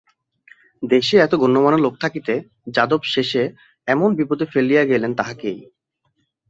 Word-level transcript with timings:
দেশে 0.83 1.15
এত 1.17 1.33
গণ্যমান্য 1.35 1.77
লোক 1.77 1.93
থাকিতে 1.99 2.33
যাদব 2.67 3.01
শেষে 3.05 3.43
এমন 3.87 4.09
বিপদে 4.15 4.45
ফেলিয়া 4.45 4.83
গেলেন 4.85 5.11
তাহাকেই। 5.15 5.59